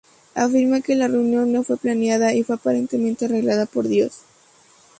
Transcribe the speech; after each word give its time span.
Afirma 0.33 0.81
que 0.81 0.95
la 0.95 1.07
reunión 1.07 1.51
no 1.53 1.61
fue 1.61 1.77
planeada, 1.77 2.33
y 2.33 2.41
fue 2.41 2.55
aparentemente 2.55 3.25
arreglado 3.25 3.67
por 3.67 3.87
Dios. 3.87 4.21